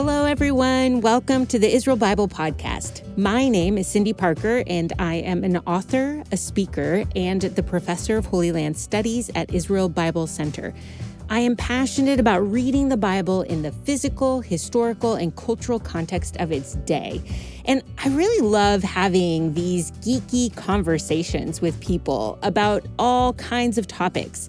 [0.00, 1.00] Hello, everyone.
[1.00, 3.02] Welcome to the Israel Bible Podcast.
[3.16, 8.16] My name is Cyndi Parker, and I am an author, a speaker, and the professor
[8.16, 10.72] of Holy Land Studies at Israel Bible Center.
[11.28, 16.52] I am passionate about reading the Bible in the physical, historical, and cultural context of
[16.52, 17.20] its day.
[17.64, 24.48] And I really love having these geeky conversations with people about all kinds of topics.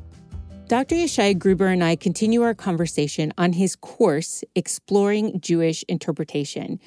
[0.71, 0.95] Dr.
[0.95, 6.79] Yeshaya Gruber and I continue our conversation on his course, Exploring Jewish Interpretation.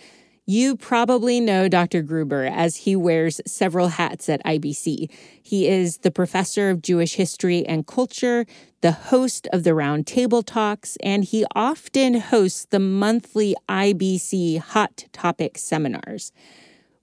[0.46, 2.00] You probably know Dr.
[2.00, 5.10] Gruber as he wears several hats at IBC.
[5.42, 8.46] He is the professor of Jewish history and culture,
[8.80, 15.04] the host of the Round Table Talks, and he often hosts the monthly IBC Hot
[15.12, 16.32] Topic seminars.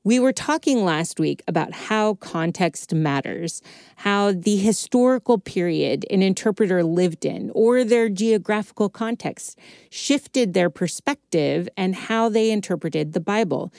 [0.03, 3.61] We were talking last week about how context matters,
[3.97, 9.59] how the historical period an interpreter lived in or their geographical context
[9.91, 13.71] shifted their perspective and how they interpreted the Bible.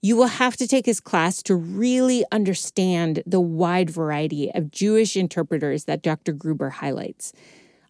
[0.00, 5.14] You will have to take his class to really understand the wide variety of Jewish
[5.14, 6.32] interpreters that Dr.
[6.32, 7.34] Gruber highlights.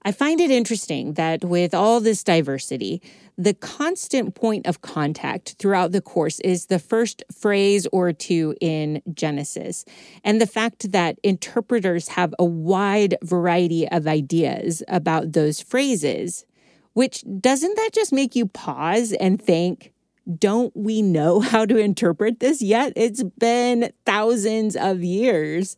[0.06, 3.02] I find it interesting that with all this diversity,
[3.36, 9.02] the constant point of contact throughout the course is the first phrase or two in
[9.12, 9.84] Genesis,
[10.22, 16.46] and the fact that interpreters have a wide variety of ideas about those phrases,
[16.92, 19.92] which doesn't that just make you pause and think,
[20.38, 22.92] don't we know how to interpret this yet?
[22.94, 25.77] It's been thousands of years.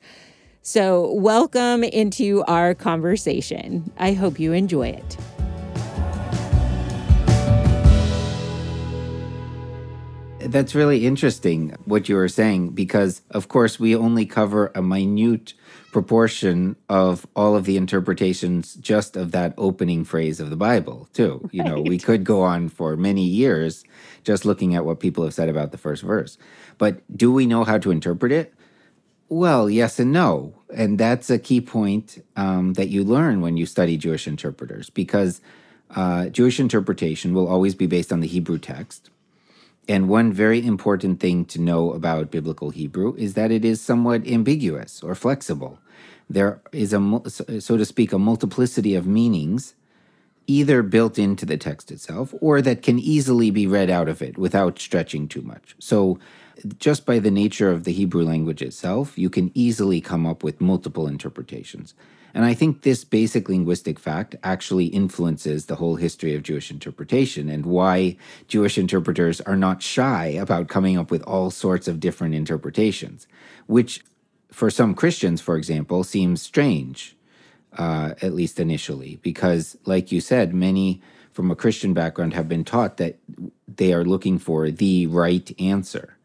[0.69, 3.91] So, welcome into our conversation.
[3.97, 5.17] I hope you enjoy it.
[10.41, 15.55] That's really interesting what you were saying because, of course, we only cover a minute
[15.91, 21.41] proportion of all of the interpretations just of that opening phrase of the Bible, too.
[21.45, 21.55] Right.
[21.55, 23.85] You know, we could go on for many years
[24.23, 26.37] just looking at what people have said about the first verse.
[26.77, 28.53] But do we know how to interpret it?
[29.29, 30.55] Well, yes and no.
[30.75, 35.41] And that's a key point um, that you learn when you study Jewish interpreters, because
[35.95, 39.11] uh, Jewish interpretation will always be based on the Hebrew text.
[39.89, 44.27] And one very important thing to know about biblical Hebrew is that it is somewhat
[44.27, 45.79] ambiguous or flexible.
[46.29, 47.23] There is a,
[47.61, 49.75] so to speak, a multiplicity of meanings
[50.47, 54.37] either built into the text itself or that can easily be read out of it
[54.37, 55.75] without stretching too much.
[55.79, 56.19] So,
[56.79, 60.61] just by the nature of the Hebrew language itself, you can easily come up with
[60.61, 61.95] multiple interpretations.
[62.35, 67.49] And I think this basic linguistic fact actually influences the whole history of Jewish interpretation
[67.49, 68.17] and why
[68.49, 73.27] Jewish interpreters are not shy about coming up with all sorts of different interpretations,
[73.67, 74.05] which
[74.53, 77.17] for some Christians, for example, seems strange
[77.77, 81.01] uh, at least initially, because, like you said, many
[81.33, 83.19] from a Christian background have been taught that
[83.67, 86.18] they are looking for the right answer.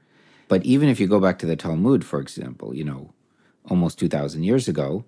[0.53, 3.11] But even if you go back to the Talmud, for example, you know,
[3.71, 5.03] almost 2,000 years ago,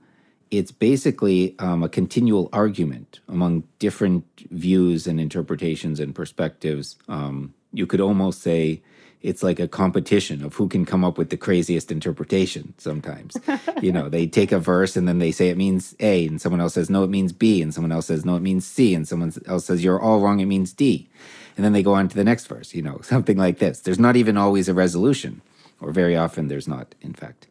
[0.50, 6.95] it's basically um, a continual argument among different views and interpretations and perspectives.
[7.07, 8.81] Um, you could almost say
[9.22, 13.38] it's like a competition of who can come up with the craziest interpretation sometimes.
[13.84, 16.59] you know, they take a verse and then they say it means A, and someone
[16.59, 19.07] else says, no, it means B, and someone else says, no, it means C, and
[19.07, 21.07] someone else says, you're all wrong, it means D.
[21.55, 23.79] And then they go on to the next verse, you know, something like this.
[23.79, 25.41] There's not even always a resolution,
[25.79, 27.47] or very often there's not, in fact.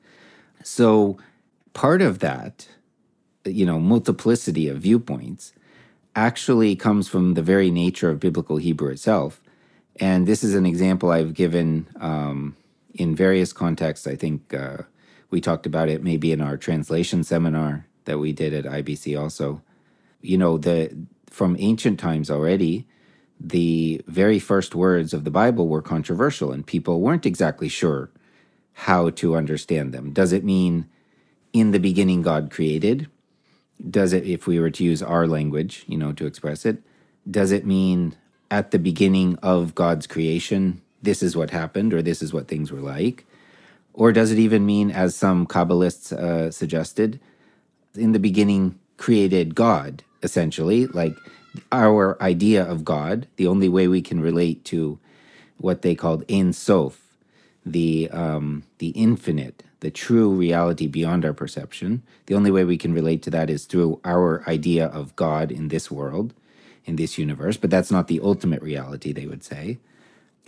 [0.62, 1.18] So
[1.72, 2.68] part of that,
[3.44, 5.52] you know, multiplicity of viewpoints
[6.16, 9.40] actually comes from the very nature of biblical Hebrew itself
[10.00, 12.56] and this is an example I've given um,
[12.94, 14.06] in various contexts.
[14.06, 14.78] I think uh,
[15.30, 19.62] we talked about it maybe in our translation seminar that we did at IBC also.
[20.20, 20.96] You know, the
[21.30, 22.86] from ancient times already,
[23.44, 28.10] the very first words of the Bible were controversial and people weren't exactly sure
[28.72, 30.12] how to understand them.
[30.12, 30.88] Does it mean
[31.52, 33.06] in the beginning God created?
[33.90, 36.82] Does it, if we were to use our language, you know, to express it,
[37.30, 38.16] does it mean
[38.50, 42.72] at the beginning of God's creation, this is what happened, or this is what things
[42.72, 43.26] were like?
[43.92, 47.20] Or does it even mean, as some Kabbalists uh, suggested,
[47.94, 51.14] in the beginning created God, essentially, like
[51.72, 54.98] our idea of God, the only way we can relate to
[55.58, 57.00] what they called Ein Sof,
[57.64, 62.02] the, um, the infinite, the true reality beyond our perception.
[62.26, 65.68] The only way we can relate to that is through our idea of God in
[65.68, 66.34] this world,
[66.84, 69.78] in this universe, but that's not the ultimate reality, they would say.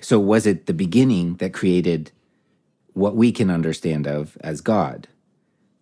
[0.00, 2.12] So, was it the beginning that created
[2.92, 5.08] what we can understand of as God,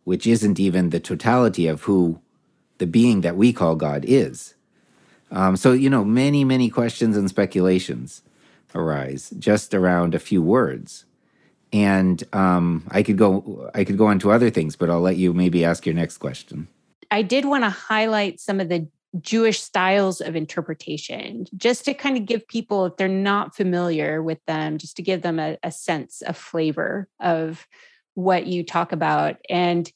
[0.05, 2.20] which isn't even the totality of who
[2.79, 4.55] the being that we call God is?
[5.35, 8.23] Um, so, you know, many, many questions and speculations
[8.75, 11.05] arise just around a few words.
[11.73, 15.17] And um, I could go, I could go on to other things, but I'll let
[15.17, 16.69] you maybe ask your next question.
[17.11, 18.89] I did want to highlight some of the
[19.21, 24.39] Jewish styles of interpretation, just to kind of give people, if they're not familiar with
[24.47, 27.67] them, just to give them a, a sense, a flavor of
[28.15, 29.37] what you talk about.
[29.51, 29.91] And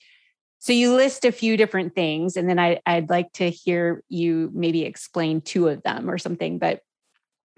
[0.58, 4.50] so you list a few different things, and then I, I'd like to hear you
[4.52, 6.58] maybe explain two of them or something.
[6.58, 6.80] But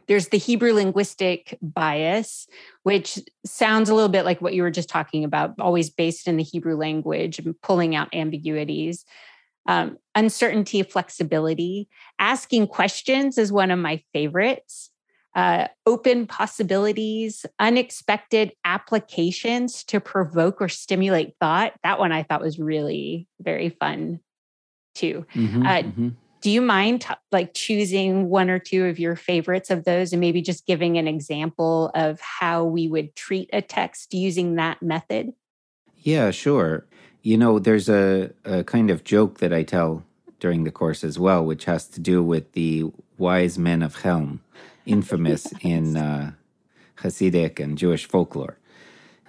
[0.06, 2.46] there's the Hebrew linguistic bias,
[2.82, 6.36] which sounds a little bit like what you were just talking about, always based in
[6.36, 9.04] the Hebrew language and pulling out ambiguities
[9.66, 11.88] um, uncertainty, flexibility.
[12.18, 14.89] Asking questions is one of my favorites.
[15.34, 21.72] Uh, open possibilities, unexpected applications to provoke or stimulate thought.
[21.84, 24.20] That one I thought was really very fun
[24.94, 25.24] too.
[25.34, 26.08] Mm-hmm, uh, mm-hmm.
[26.40, 30.20] Do you mind t- like choosing one or two of your favorites of those and
[30.20, 35.32] maybe just giving an example of how we would treat a text using that method?
[35.98, 36.86] Yeah, sure.
[37.22, 40.02] You know, there's a, a kind of joke that I tell
[40.38, 44.40] during the course as well, which has to do with the wise men of Chelm,
[44.90, 46.32] infamous in uh,
[46.98, 48.58] Hasidic and Jewish folklore.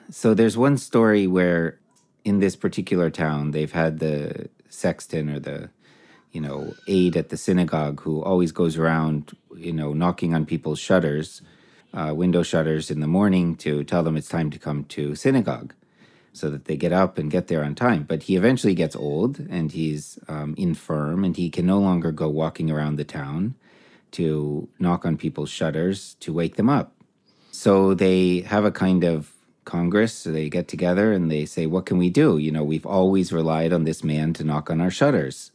[0.09, 1.79] So there's one story where
[2.25, 5.69] in this particular town, they've had the sexton or the,
[6.31, 10.79] you know, aide at the synagogue who always goes around, you know, knocking on people's
[10.79, 11.41] shutters,
[11.93, 15.73] uh, window shutters in the morning to tell them it's time to come to synagogue
[16.33, 18.03] so that they get up and get there on time.
[18.03, 22.29] But he eventually gets old and he's um, infirm and he can no longer go
[22.29, 23.55] walking around the town
[24.11, 26.93] to knock on people's shutters to wake them up.
[27.51, 29.33] So they have a kind of
[29.65, 30.13] congress.
[30.13, 32.37] So they get together and they say, What can we do?
[32.37, 35.51] You know, we've always relied on this man to knock on our shutters.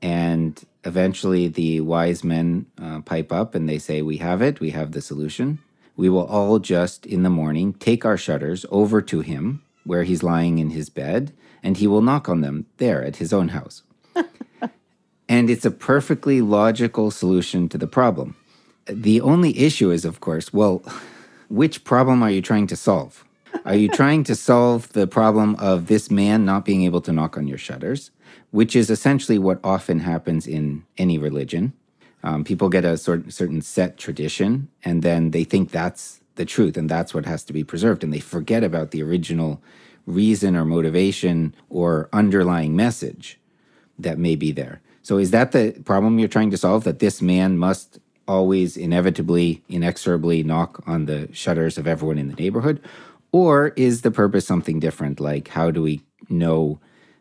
[0.00, 4.70] And eventually the wise men uh, pipe up and they say, We have it, we
[4.70, 5.58] have the solution.
[5.96, 10.22] We will all just in the morning take our shutters over to him where he's
[10.22, 11.32] lying in his bed,
[11.62, 13.82] and he will knock on them there at his own house.
[15.28, 18.36] and it's a perfectly logical solution to the problem.
[18.86, 20.82] The only issue is, of course, well,
[21.48, 23.24] which problem are you trying to solve?
[23.64, 27.36] Are you trying to solve the problem of this man not being able to knock
[27.36, 28.10] on your shutters,
[28.50, 31.74] which is essentially what often happens in any religion?
[32.22, 36.76] Um, people get a sort, certain set tradition, and then they think that's the truth
[36.76, 39.60] and that's what has to be preserved and they forget about the original
[40.06, 43.38] reason or motivation or underlying message
[43.98, 47.22] that may be there so is that the problem you're trying to solve that this
[47.22, 52.78] man must always inevitably inexorably knock on the shutters of everyone in the neighborhood?
[53.32, 55.18] Or is the purpose something different?
[55.18, 56.78] Like how do we know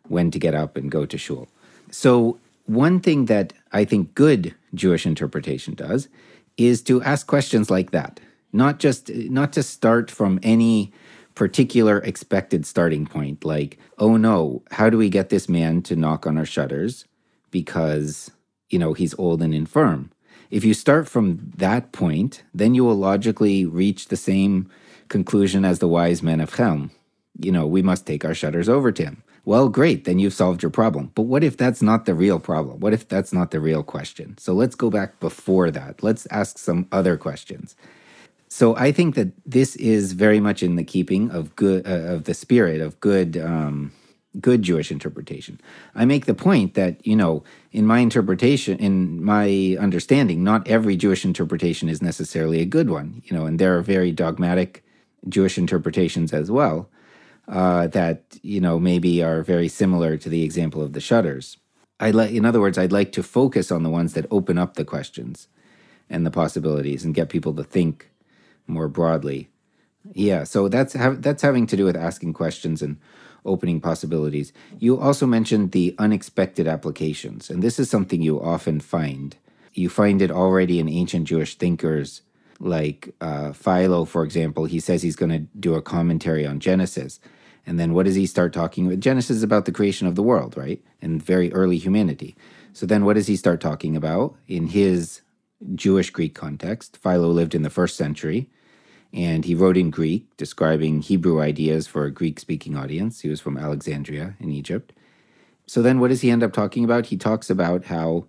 [0.09, 1.47] when to get up and go to shul?
[1.89, 6.09] So one thing that i think good jewish interpretation does
[6.57, 8.19] is to ask questions like that.
[8.51, 10.91] Not just not to start from any
[11.35, 16.27] particular expected starting point like oh no how do we get this man to knock
[16.27, 17.05] on our shutters
[17.51, 18.31] because
[18.69, 20.11] you know he's old and infirm.
[20.49, 24.69] If you start from that point then you will logically reach the same
[25.09, 26.91] conclusion as the wise men of Chelm.
[27.39, 29.23] You know we must take our shutters over to him.
[29.45, 31.11] Well great then you've solved your problem.
[31.15, 32.79] But what if that's not the real problem?
[32.79, 34.37] What if that's not the real question?
[34.37, 36.03] So let's go back before that.
[36.03, 37.75] Let's ask some other questions.
[38.49, 42.23] So I think that this is very much in the keeping of good uh, of
[42.23, 43.91] the spirit of good um,
[44.39, 45.59] good Jewish interpretation.
[45.95, 50.95] I make the point that you know in my interpretation, in my understanding, not every
[50.95, 53.21] Jewish interpretation is necessarily a good one.
[53.25, 54.83] You know, and there are very dogmatic
[55.27, 56.89] Jewish interpretations as well
[57.47, 61.57] uh, that you know maybe are very similar to the example of the shutters.
[61.99, 64.75] I like, in other words, I'd like to focus on the ones that open up
[64.75, 65.47] the questions
[66.09, 68.11] and the possibilities and get people to think
[68.67, 69.49] more broadly.
[70.13, 72.97] Yeah, so that's ha- that's having to do with asking questions and
[73.47, 74.53] opening possibilities.
[74.77, 79.35] You also mentioned the unexpected applications, and this is something you often find.
[79.73, 82.21] You find it already in ancient Jewish thinkers,
[82.59, 84.65] like uh, Philo, for example.
[84.65, 87.19] He says he's going to do a commentary on Genesis,
[87.65, 88.99] and then what does he start talking about?
[88.99, 92.35] Genesis is about the creation of the world, right, and very early humanity.
[92.73, 95.21] So then, what does he start talking about in his
[95.73, 96.97] Jewish Greek context?
[96.97, 98.49] Philo lived in the first century
[99.13, 103.21] And he wrote in Greek, describing Hebrew ideas for a Greek speaking audience.
[103.21, 104.93] He was from Alexandria in Egypt.
[105.65, 107.07] So then what does he end up talking about?
[107.07, 108.27] He talks about how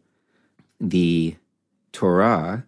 [0.81, 1.37] the
[1.93, 2.65] Torah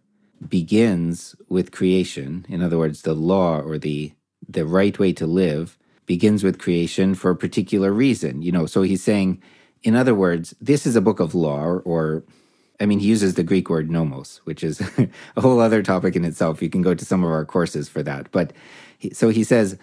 [0.48, 2.46] begins with creation.
[2.48, 4.12] In other words, the law or the
[4.48, 8.42] the right way to live begins with creation for a particular reason.
[8.42, 9.40] You know, so he's saying,
[9.82, 12.24] in other words, this is a book of law, or, or
[12.80, 14.80] I mean, he uses the Greek word nomos, which is
[15.36, 16.62] a whole other topic in itself.
[16.62, 18.30] You can go to some of our courses for that.
[18.32, 18.52] But
[18.98, 19.78] he, so he says,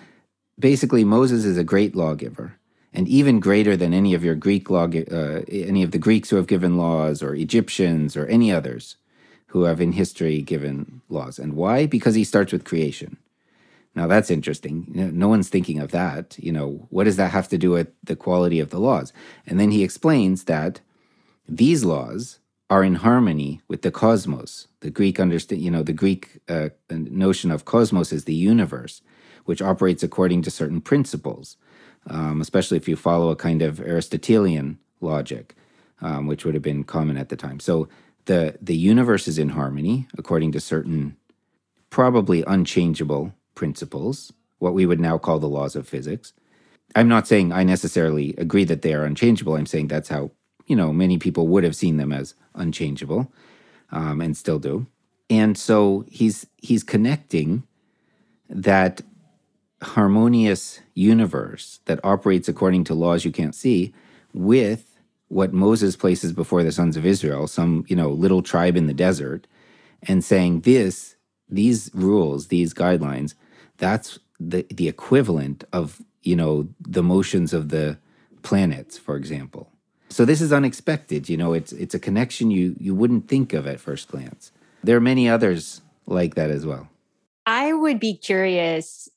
[0.59, 2.57] basically, Moses is a great lawgiver
[2.93, 6.35] and even greater than any of your Greek law, uh, any of the Greeks who
[6.35, 8.95] have given laws, or Egyptians, or any others
[9.47, 11.37] who have in history given laws.
[11.37, 11.85] And why?
[11.85, 13.17] Because he starts with creation.
[13.95, 14.85] Now that's interesting.
[14.89, 16.37] No one's thinking of that.
[16.37, 19.11] You know, what does that have to do with the quality of the laws?
[19.45, 20.81] And then he explains that
[21.47, 22.39] these laws
[22.69, 24.67] are in harmony with the cosmos.
[24.81, 29.01] The Greek understand, you know, the Greek uh, notion of cosmos is the universe,
[29.45, 31.55] which operates according to certain principles
[32.09, 35.55] um, especially if you follow a kind of Aristotelian logic,
[36.01, 37.59] um, which would have been common at the time.
[37.59, 37.87] So
[38.25, 41.17] the the universe is in harmony according to certain
[41.89, 46.33] probably unchangeable principles, what we would now call the laws of physics.
[46.95, 49.55] I'm not saying I necessarily agree that they are unchangeable.
[49.55, 50.31] I'm saying that's how
[50.67, 53.31] you know many people would have seen them as unchangeable,
[53.91, 54.85] um, and still do.
[55.29, 57.63] And so he's he's connecting
[58.49, 59.01] that
[59.81, 63.93] harmonious universe that operates according to laws you can't see
[64.33, 64.97] with
[65.27, 68.93] what Moses places before the sons of Israel, some, you know, little tribe in the
[68.93, 69.45] desert,
[70.03, 71.15] and saying this,
[71.49, 73.33] these rules, these guidelines,
[73.77, 77.97] that's the the equivalent of, you know, the motions of the
[78.43, 79.71] planets, for example.
[80.09, 83.67] So this is unexpected, you know, it's it's a connection you you wouldn't think of
[83.67, 84.51] at first glance.
[84.83, 86.89] There are many others like that as well.
[87.45, 89.09] I would be curious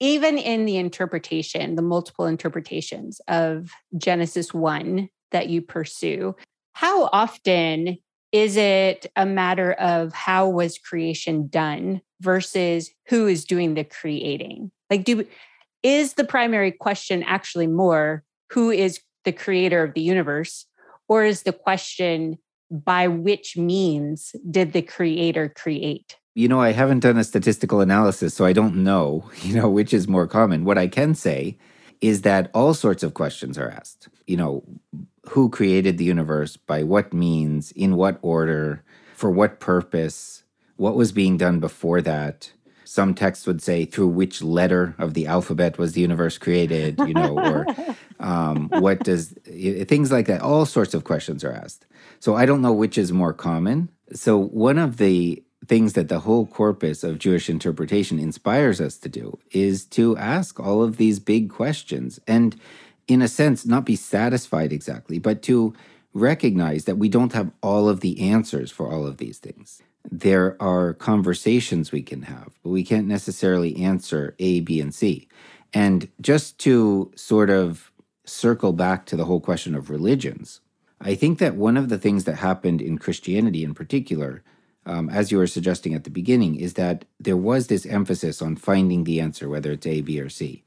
[0.00, 6.36] even in the interpretation, the multiple interpretations of Genesis 1 that you pursue,
[6.74, 7.98] how often
[8.30, 14.70] is it a matter of how was creation done versus who is doing the creating?
[14.90, 15.26] Like, do
[15.82, 20.66] is the primary question actually more who is the creator of the universe,
[21.08, 22.38] or is the question
[22.70, 26.16] by which means did the creator create?
[26.38, 29.92] you know, I haven't done a statistical analysis, so I don't know, you know, which
[29.92, 30.64] is more common.
[30.64, 31.58] What I can say
[32.00, 34.08] is that all sorts of questions are asked.
[34.28, 34.64] You know,
[35.30, 38.84] who created the universe, by what means, in what order,
[39.16, 40.44] for what purpose,
[40.76, 42.52] what was being done before that.
[42.88, 47.12] Some texts would say through which letter of the alphabet was the universe created, you
[47.12, 47.66] know, or
[48.18, 50.40] um, what does things like that.
[50.40, 51.84] All sorts of questions are asked.
[52.18, 53.90] So I don't know which is more common.
[54.14, 59.10] So one of the things that the whole corpus of Jewish interpretation inspires us to
[59.10, 62.58] do is to ask all of these big questions and,
[63.06, 65.74] in a sense, not be satisfied exactly, but to
[66.14, 69.82] recognize that we don't have all of the answers for all of these things.
[70.10, 75.28] There are conversations we can have, but we can't necessarily answer A, B, and C.
[75.74, 77.92] And just to sort of
[78.24, 80.60] circle back to the whole question of religions,
[81.00, 84.42] I think that one of the things that happened in Christianity in particular
[84.88, 88.56] um, as you were suggesting at the beginning, is that there was this emphasis on
[88.56, 90.64] finding the answer, whether it's A, B, or C.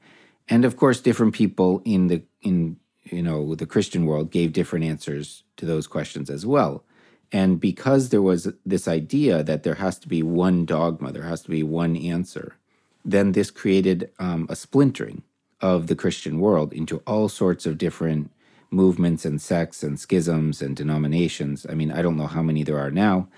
[0.48, 4.84] And of course, different people in the in you know the Christian world gave different
[4.84, 6.84] answers to those questions as well.
[7.32, 11.42] And because there was this idea that there has to be one dogma, there has
[11.42, 12.56] to be one answer,
[13.04, 15.22] then this created um, a splintering
[15.60, 18.30] of the Christian world into all sorts of different
[18.70, 21.66] movements and sects and schisms and denominations.
[21.68, 23.28] I mean, I don't know how many there are now,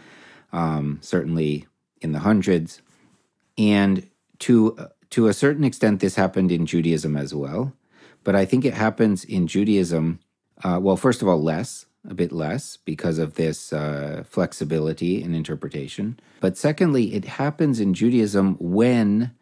[0.53, 1.67] um, certainly
[2.01, 2.81] in the hundreds.
[3.57, 4.09] And
[4.41, 7.73] to to a certain extent, this happened in Judaism as well.
[8.25, 10.19] But I think it happens in Judaism,
[10.65, 15.35] uh, well, first of all, less, a bit less, because of this uh, flexibility in
[15.35, 16.19] interpretation.
[16.41, 19.33] But secondly, it happens in Judaism when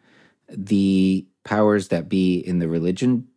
[0.49, 3.27] the powers that be in the religion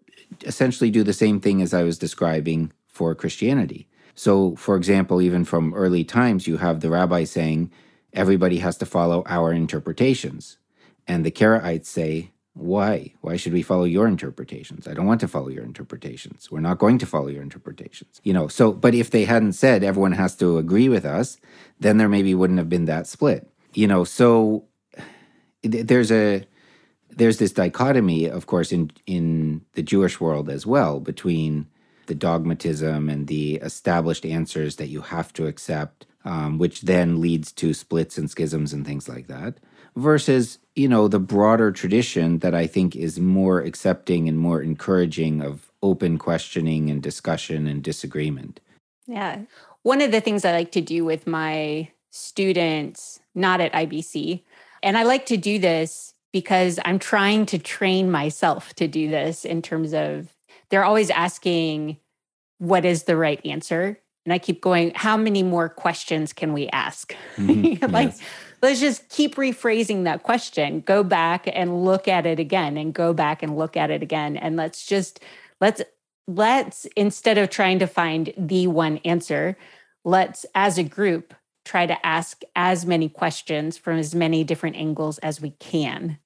[0.45, 3.89] essentially do the same thing as I was describing for Christianity.
[4.15, 7.71] So, for example, even from early times, you have the rabbi saying,
[8.13, 10.57] everybody has to follow our interpretations.
[11.07, 13.13] And the Karaites say, why?
[13.21, 14.89] Why should we follow your interpretations?
[14.89, 16.51] I don't want to follow your interpretations.
[16.51, 18.19] We're not going to follow your interpretations.
[18.25, 21.37] You know, so, but if they hadn't said everyone has to agree with us,
[21.79, 23.47] then there maybe wouldn't have been that split.
[23.75, 24.65] You know, so
[25.63, 26.47] there's a,
[27.11, 31.67] there's this dichotomy, of course, in in the Jewish world as well between
[32.07, 37.53] the dogmatism and the established answers that you have to accept, um, which then leads
[37.53, 39.59] to splits and schisms and things like that,
[39.97, 45.43] versus, you know, the broader tradition that I think is more accepting and more encouraging
[45.43, 48.61] of open questioning and discussion and disagreement.
[49.07, 49.41] Yeah.
[49.83, 54.43] One of the things I like to do with my students, not at IBC,
[54.83, 59.45] and I like to do this because I'm trying to train myself to do this
[59.45, 60.35] in terms of
[60.69, 61.99] they're always asking,
[62.59, 63.99] what is the right answer?
[64.25, 67.15] And I keep going, how many more questions can we ask?
[67.37, 67.93] Mm-hmm.
[67.93, 68.21] like, yes.
[68.63, 70.81] Let's just keep rephrasing that question.
[70.81, 74.37] Go back and look at it again and go back and look at it again.
[74.37, 75.21] And let's just,
[75.61, 75.83] let's,
[76.27, 79.57] let's, instead of trying to find the one answer,
[80.05, 81.35] let's, as a group,
[81.65, 86.19] try to ask as many questions from as many different angles as we can,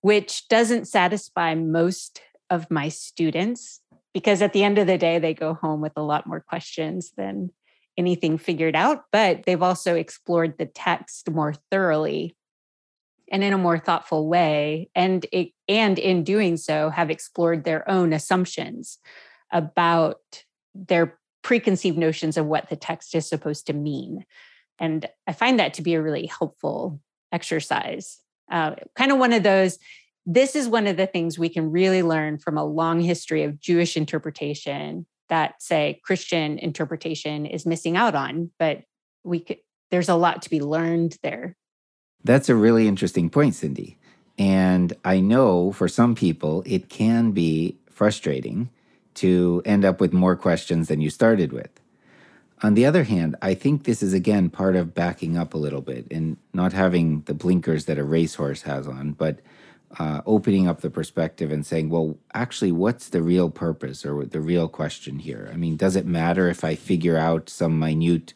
[0.00, 3.80] which doesn't satisfy most of my students
[4.12, 7.12] because at the end of the day, they go home with a lot more questions
[7.16, 7.50] than
[7.96, 12.36] anything figured out, but they've also explored the text more thoroughly
[13.30, 17.88] and in a more thoughtful way and it, and in doing so have explored their
[17.90, 18.98] own assumptions
[19.50, 20.44] about
[20.74, 24.24] their preconceived notions of what the text is supposed to mean.
[24.78, 28.18] And i find that to be a really helpful exercise.
[28.50, 29.78] Uh, kind of one of those
[30.24, 33.58] this is one of the things we can really learn from a long history of
[33.58, 38.50] Jewish interpretation that, say, Christian interpretation is missing out on.
[38.58, 38.82] But
[39.24, 39.58] we could,
[39.90, 41.56] there's a lot to be learned there.
[42.24, 43.96] That's a really interesting point, Cyndi.
[44.38, 48.70] And I know for some people, it can be frustrating
[49.14, 51.68] to end up with more questions than you started with.
[52.62, 55.80] On the other hand, I think this is again part of backing up a little
[55.80, 59.40] bit and not having the blinkers that a racehorse has on, but
[59.98, 64.40] uh, opening up the perspective and saying, well, actually, what's the real purpose or the
[64.40, 65.50] real question here?
[65.52, 68.32] I mean, does it matter if I figure out some minute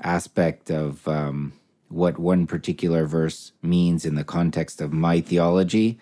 [0.00, 1.52] aspect of um,
[1.88, 5.98] what one particular verse means in the context of my theology?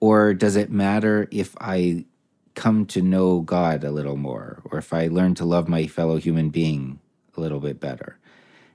[0.00, 2.06] Or does it matter if I
[2.54, 6.16] come to know God a little more, or if I learn to love my fellow
[6.16, 6.98] human being
[7.36, 8.18] a little bit better?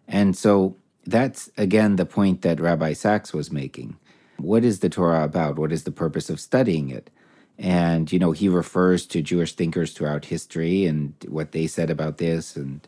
[0.08, 3.98] And so that's again the point that Rabbi Sacks was making
[4.38, 5.58] what is the Torah about?
[5.58, 7.10] What is the purpose of studying it?
[7.58, 12.18] And, you know, he refers to Jewish thinkers throughout history and what they said about
[12.18, 12.56] this.
[12.56, 12.86] And,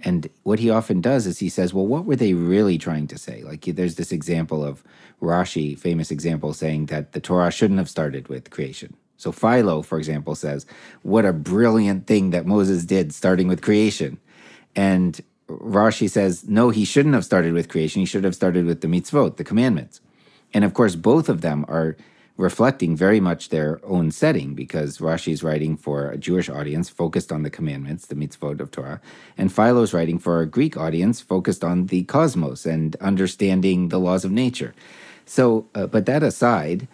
[0.00, 3.18] and what he often does is he says, well, what were they really trying to
[3.18, 3.42] say?
[3.42, 4.82] Like, there's this example of
[5.22, 8.96] Rashi, famous example, saying that the Torah shouldn't have started with creation.
[9.16, 10.66] So Philo, for example, says,
[11.02, 14.18] what a brilliant thing that Moses did starting with creation.
[14.76, 18.00] And Rashi says, no, he shouldn't have started with creation.
[18.00, 20.00] He should have started with the mitzvot, the commandments.
[20.54, 21.96] And of course, both of them are
[22.38, 27.32] reflecting very much their own setting because Rashi is writing for a Jewish audience focused
[27.32, 29.00] on the commandments, the mitzvot of Torah,
[29.36, 33.98] and Philo is writing for a Greek audience focused on the cosmos and understanding the
[33.98, 34.72] laws of nature.
[35.26, 36.86] So, uh, but that aside,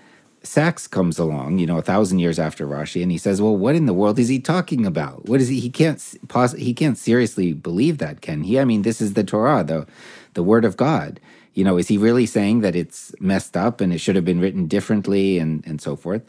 [0.42, 3.74] Sacks comes along, you know, a thousand years after Rashi, and he says, "Well, what
[3.74, 5.26] in the world is he talking about?
[5.26, 5.60] What is he?
[5.60, 8.58] He can't pos- he can't seriously believe that, can he?
[8.58, 9.86] I mean, this is the Torah, the
[10.34, 11.20] the word of God."
[11.54, 14.40] You know, is he really saying that it's messed up and it should have been
[14.40, 16.22] written differently and, and so forth?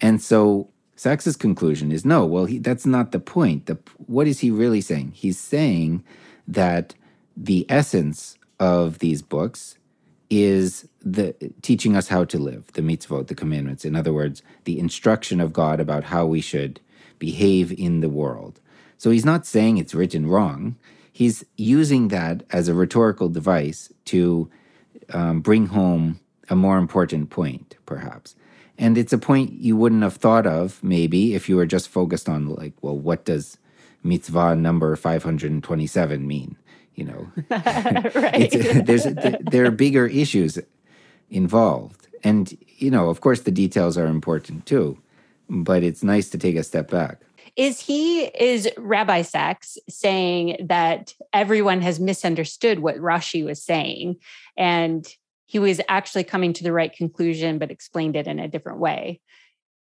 [0.00, 3.66] And so Sacks's conclusion is no, well, he, that's not the point.
[3.66, 5.12] The, what is he really saying?
[5.14, 6.04] He's saying
[6.48, 6.94] that
[7.36, 9.78] the essence of these books
[10.28, 13.84] is the teaching us how to live, the mitzvot, the commandments.
[13.84, 16.80] In other words, the instruction of God about how we should
[17.18, 18.60] behave in the world.
[18.96, 20.76] So he's not saying it's written wrong.
[21.12, 24.50] He's using that as a rhetorical device to
[25.12, 28.34] um, bring home a more important point, perhaps.
[28.78, 32.28] And it's a point you wouldn't have thought of maybe if you were just focused
[32.28, 33.58] on, like, well, what does
[34.02, 36.56] mitzvah number 527 mean?
[36.94, 38.50] You know, right.
[38.84, 40.58] there's, there are bigger issues
[41.30, 42.08] involved.
[42.24, 44.98] And, you know, of course, the details are important too,
[45.48, 47.20] but it's nice to take a step back.
[47.56, 54.16] Is he, is Rabbi Sacks saying that everyone has misunderstood what Rashi was saying
[54.56, 55.06] and
[55.46, 59.20] he was actually coming to the right conclusion, but explained it in a different way?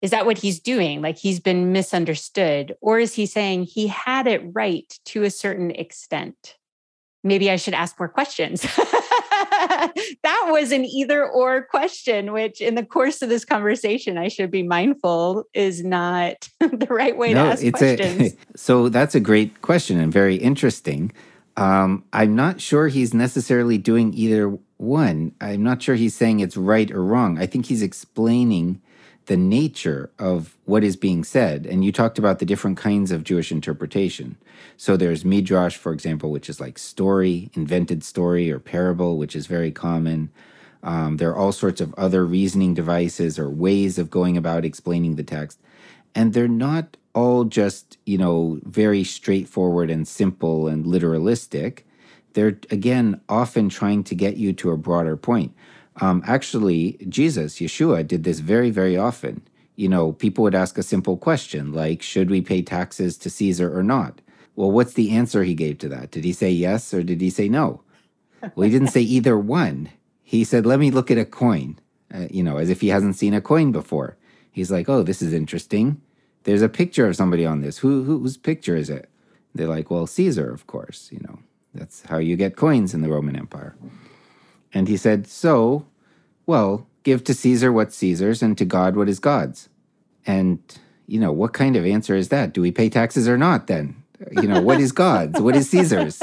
[0.02, 1.02] Is that what he's doing?
[1.02, 2.76] Like he's been misunderstood?
[2.82, 6.56] Or is he saying he had it right to a certain extent?
[7.24, 8.66] Maybe I should ask more questions.
[10.24, 14.52] that was an either or question, which in the course of this conversation, I should
[14.52, 18.34] be mindful is not the right way no, to ask questions.
[18.34, 21.12] A, so that's a great question and very interesting.
[21.58, 25.34] Um, I'm not sure he's necessarily doing either one.
[25.42, 27.38] I'm not sure he's saying it's right or wrong.
[27.38, 28.82] I think he's explaining
[29.30, 31.68] the nature of what is being said.
[31.68, 34.38] And you talked about the different kinds of Jewish interpretation.
[34.76, 39.46] So there's midrash, for example, which is like story, invented story, or parable, which is
[39.46, 40.32] very common.
[40.82, 45.16] Um, there are all sorts of other reasoning devices or ways of going about explaining
[45.16, 45.60] the text.
[46.16, 51.82] And they're not all just, you know, very straightforward and simple and literalistic.
[52.34, 55.54] They're, again, often trying to get you to a broader point.
[56.02, 59.42] Um, actually, Jesus, Yeshua, did this very, very often.
[59.76, 63.78] You know, people would ask a simple question like, should we pay taxes to Caesar
[63.78, 64.22] or not?
[64.56, 66.12] Well, what's the answer he gave to that?
[66.12, 67.82] Did he say yes or did he say no?
[68.56, 69.90] Well, he didn't say either one.
[70.24, 71.80] He said, let me look at a coin,
[72.14, 74.18] uh, you know, as if he hasn't seen a coin before.
[74.52, 76.02] He's like, oh, this is interesting.
[76.44, 77.80] There's a picture of somebody on this.
[77.80, 79.10] Who, whose picture is it?
[79.56, 81.40] They're like, well, Caesar, of course, you know.
[81.74, 83.76] That's how you get coins in the Roman Empire.
[84.74, 85.86] And he said, So,
[86.46, 89.70] well, give to Caesar what's Caesar's and to God what is God's.
[90.26, 90.60] And,
[91.08, 92.54] you know, what kind of answer is that?
[92.54, 94.04] Do we pay taxes or not then?
[94.32, 95.40] You know, what is God's?
[95.40, 96.22] What is Caesar's?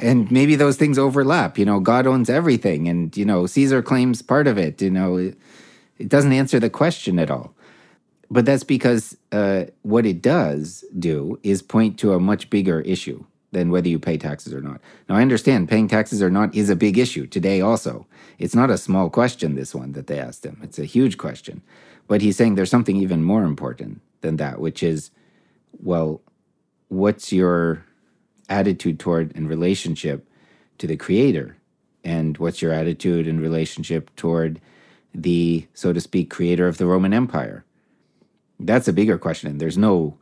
[0.00, 1.56] And maybe those things overlap.
[1.56, 4.82] You know, God owns everything and, you know, Caesar claims part of it.
[4.82, 5.38] You know, it,
[5.98, 7.54] it doesn't answer the question at all.
[8.30, 13.24] But that's because uh, what it does do is point to a much bigger issue
[13.52, 14.80] than whether you pay taxes or not.
[15.08, 18.06] Now, I understand paying taxes or not is a big issue today also.
[18.38, 20.58] It's not a small question, this one that they asked him.
[20.62, 21.62] It's a huge question.
[22.08, 25.10] But he's saying there's something even more important than that, which is,
[25.78, 26.22] well,
[26.88, 27.84] what's your
[28.48, 30.26] attitude toward and relationship
[30.78, 31.56] to the creator?
[32.04, 34.60] And what's your attitude and relationship toward
[35.14, 37.64] the, so to speak, creator of the Roman Empire?
[38.58, 39.58] That's a bigger question.
[39.58, 40.16] There's no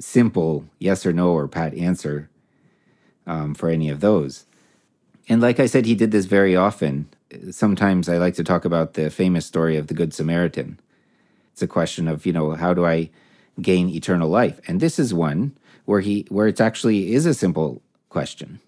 [0.00, 2.28] simple yes or no or pat answer
[3.26, 4.44] um, for any of those.
[5.28, 7.08] And like I said, he did this very often.
[7.50, 10.78] Sometimes I like to talk about the famous story of the Good Samaritan.
[11.52, 13.10] It's a question of, you know, how do I
[13.60, 14.60] gain eternal life?
[14.66, 18.60] And this is one where he where it actually is a simple question,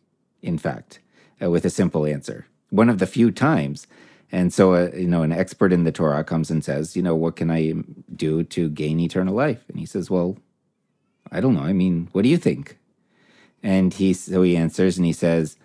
[0.42, 1.01] in fact,
[1.42, 2.47] uh, with a simple answer.
[2.71, 3.87] One of the few times.
[4.33, 7.14] And so, uh, you know, an expert in the Torah comes and says, you know,
[7.14, 7.75] what can I
[8.14, 9.64] do to gain eternal life?
[9.69, 10.37] And he says, well,
[11.31, 11.62] I don't know.
[11.62, 12.77] I mean, what do you think?
[13.66, 15.57] And he so he answers and he says,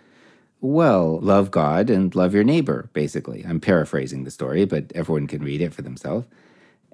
[0.60, 5.44] "Well, love God and love your neighbor." Basically, I'm paraphrasing the story, but everyone can
[5.44, 6.26] read it for themselves.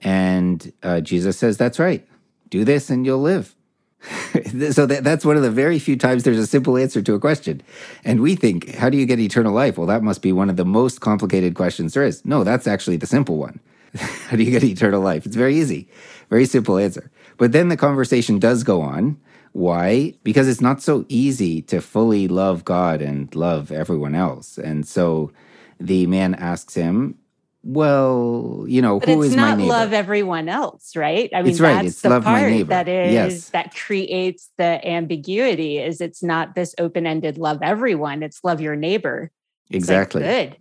[0.02, 2.06] And uh, Jesus says, "That's right.
[2.50, 3.54] Do this and you'll live."
[4.70, 7.18] so that, that's one of the very few times there's a simple answer to a
[7.18, 7.62] question.
[8.04, 9.76] And we think, how do you get eternal life?
[9.76, 12.24] Well, that must be one of the most complicated questions there is.
[12.24, 13.58] No, that's actually the simple one.
[13.96, 15.26] how do you get eternal life?
[15.26, 15.88] It's very easy,
[16.28, 17.10] very simple answer.
[17.38, 19.18] But then the conversation does go on
[19.52, 20.14] why?
[20.22, 24.58] Because it's not so easy to fully love God and love everyone else.
[24.58, 25.32] And so
[25.80, 27.16] the man asks him,
[27.64, 29.68] well, you know, but who is my neighbor?
[29.68, 31.28] love everyone else, right?
[31.34, 31.74] I mean, it's right.
[31.74, 32.68] that's It's the love my part neighbor.
[32.70, 33.48] that is Yes.
[33.50, 35.78] that creates the ambiguity.
[35.78, 39.32] Is it's not this open-ended love everyone; it's love your neighbor.
[39.70, 40.22] It's like, exactly.
[40.22, 40.56] good.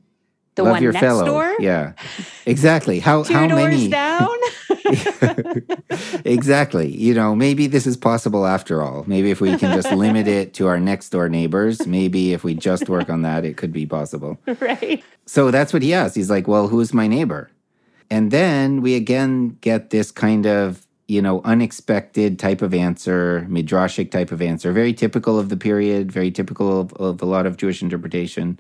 [0.56, 1.26] The love one your next fellow.
[1.26, 1.56] door.
[1.60, 1.94] Yeah.
[2.48, 3.00] Exactly.
[3.00, 4.28] How Two how doors many down.
[6.26, 6.88] exactly.
[6.88, 9.04] You know, maybe this is possible after all.
[9.08, 12.54] Maybe if we can just limit it to our next door neighbors, maybe if we
[12.54, 14.38] just work on that, it could be possible.
[14.60, 15.04] right.
[15.26, 16.16] So that's what he asked.
[16.16, 17.50] He's like, Well, who's my neighbor?
[18.10, 24.12] And then we again get this kind of, you know, unexpected type of answer, midrashic
[24.12, 27.58] type of answer, very typical of the period, very typical of, of a lot of
[27.58, 28.60] Jewish interpretation.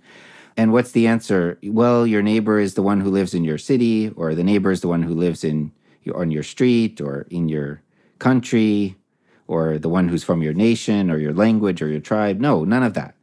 [0.57, 1.59] And what's the answer?
[1.63, 4.81] Well, your neighbor is the one who lives in your city, or the neighbor is
[4.81, 5.71] the one who lives in
[6.15, 7.81] on your street, or in your
[8.19, 8.95] country,
[9.47, 12.39] or the one who's from your nation, or your language, or your tribe.
[12.39, 13.15] No, none of that.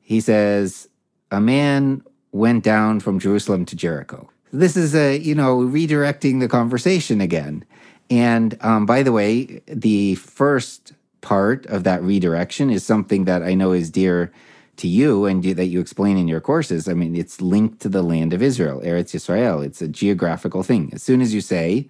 [0.00, 0.88] He says,
[1.30, 4.30] a man went down from Jerusalem to Jericho.
[4.52, 7.64] This is a, you know, redirecting the conversation again.
[8.08, 13.54] And um, by the way, the first part of that redirection is something that I
[13.54, 14.32] know is dear
[14.76, 16.86] to you and that you explain in your courses.
[16.88, 19.64] I mean, it's linked to the land of Israel, Eretz Yisrael.
[19.64, 20.90] It's a geographical thing.
[20.92, 21.88] As soon as you say,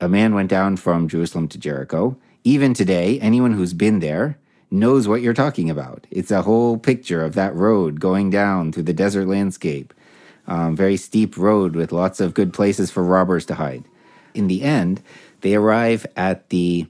[0.00, 4.38] a man went down from Jerusalem to Jericho, even today, anyone who's been there
[4.70, 6.06] knows what you're talking about.
[6.10, 9.94] It's a whole picture of that road going down through the desert landscape.
[10.46, 13.84] Um, very steep road with lots of good places for robbers to hide.
[14.34, 15.02] In the end,
[15.40, 16.86] they arrive at the,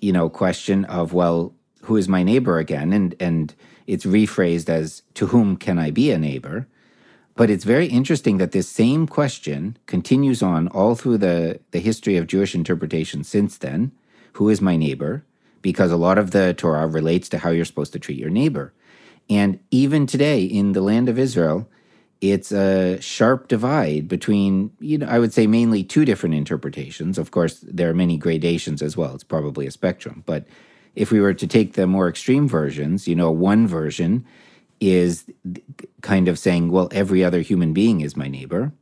[0.00, 2.92] you know, question of, well, who is my neighbor again?
[2.92, 3.54] And and
[3.86, 6.66] it's rephrased as, to whom can I be a neighbor?
[7.38, 12.16] But it's very interesting that this same question continues on all through the, the history
[12.16, 13.92] of Jewish interpretation since then.
[14.32, 15.24] Who is my neighbor?
[15.62, 18.72] Because a lot of the Torah relates to how you're supposed to treat your neighbor.
[19.30, 21.68] And even today in the land of Israel,
[22.20, 27.18] it's a sharp divide between, you know, I would say mainly two different interpretations.
[27.18, 29.14] Of course, there are many gradations as well.
[29.14, 30.24] It's probably a spectrum.
[30.26, 30.44] But
[30.96, 34.26] if we were to take the more extreme versions, you know, one version
[34.80, 35.24] is
[36.02, 38.72] kind of saying, well, every other human being is my neighbor.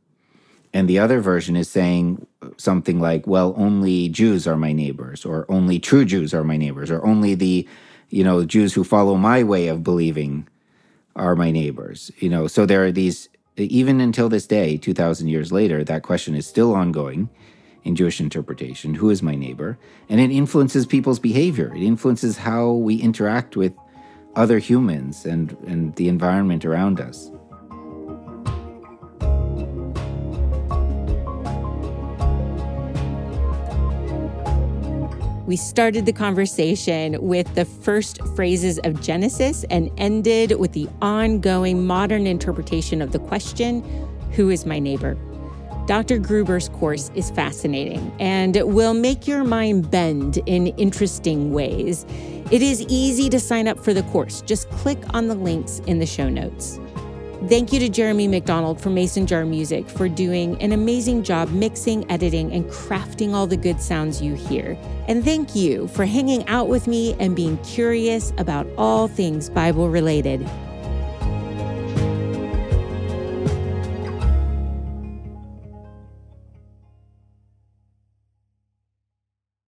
[0.73, 5.45] And the other version is saying something like, well, only Jews are my neighbors, or
[5.49, 7.67] only true Jews are my neighbors, or only the,
[8.09, 10.47] you know, Jews who follow my way of believing
[11.15, 12.11] are my neighbors.
[12.19, 16.35] You know, so there are these, even until this day, 2,000 years later, that question
[16.35, 17.29] is still ongoing
[17.83, 19.79] in Jewish interpretation who is my neighbor?
[20.09, 23.73] And it influences people's behavior, it influences how we interact with
[24.37, 27.31] other humans and, and the environment around us.
[35.47, 41.87] We started the conversation with the first phrases of Genesis and ended with the ongoing
[41.87, 43.81] modern interpretation of the question
[44.33, 45.17] Who is my neighbor?
[45.87, 46.19] Dr.
[46.19, 52.05] Gruber's course is fascinating and will make your mind bend in interesting ways.
[52.49, 54.41] It is easy to sign up for the course.
[54.41, 56.79] Just click on the links in the show notes.
[57.49, 62.09] Thank you to Jeremy McDonald from Mason Jar Music for doing an amazing job mixing,
[62.09, 64.77] editing, and crafting all the good sounds you hear.
[65.09, 69.89] And thank you for hanging out with me and being curious about all things Bible
[69.89, 70.49] related.